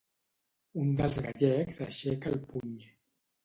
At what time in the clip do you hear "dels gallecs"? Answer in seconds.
1.03-1.83